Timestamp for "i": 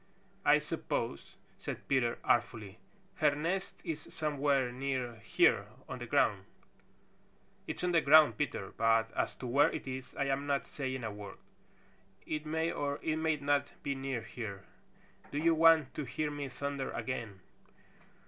0.43-0.57, 10.15-10.25